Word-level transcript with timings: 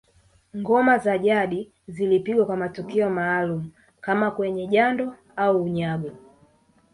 Ngoma 0.57 0.97
za 0.97 1.17
jadi 1.17 1.71
zilipigwa 1.87 2.45
kwa 2.45 2.57
matukio 2.57 3.09
maalum 3.09 3.71
kama 4.01 4.31
kwenye 4.31 4.67
jando 4.67 5.15
au 5.35 5.63
unyago 5.63 6.11